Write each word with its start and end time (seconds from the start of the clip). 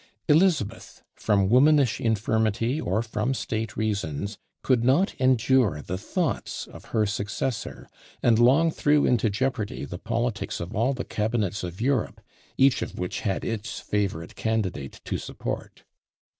Elizabeth, 0.27 1.03
from 1.13 1.47
womanish 1.47 2.01
infirmity, 2.01 2.81
or 2.81 3.03
from 3.03 3.35
state 3.35 3.77
reasons, 3.77 4.35
could 4.63 4.83
not 4.83 5.13
endure 5.21 5.83
the 5.83 5.95
thoughts 5.95 6.65
of 6.65 6.85
her 6.85 7.05
successor; 7.05 7.87
and 8.23 8.39
long 8.39 8.71
threw 8.71 9.05
into 9.05 9.29
jeopardy 9.29 9.85
the 9.85 9.99
politics 9.99 10.59
of 10.59 10.75
all 10.75 10.93
the 10.95 11.05
cabinets 11.05 11.63
of 11.63 11.79
Europe, 11.79 12.19
each 12.57 12.81
of 12.81 12.97
which 12.97 13.19
had 13.19 13.45
its 13.45 13.79
favourite 13.79 14.33
candidate 14.35 15.01
to 15.05 15.19
support. 15.19 15.83